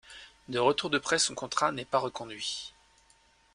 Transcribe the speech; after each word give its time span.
De 0.49 0.57
retour 0.57 0.89
de 0.89 0.97
prêt, 0.97 1.19
son 1.19 1.35
contrat 1.35 1.71
n'est 1.71 1.85
pas 1.85 1.99
reconduit. 1.99 2.73